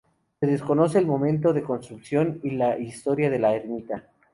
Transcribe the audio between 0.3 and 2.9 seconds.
Se desconoce el momento de construcción y la